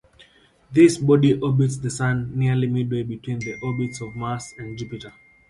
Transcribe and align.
This 0.71 0.97
body 0.97 1.39
orbits 1.39 1.77
the 1.77 1.91
Sun 1.91 2.31
nearly 2.35 2.65
midway 2.65 3.03
between 3.03 3.37
the 3.37 3.53
orbits 3.61 4.01
of 4.01 4.15
Mars 4.15 4.51
and 4.57 4.75
Jupiter. 4.75 5.13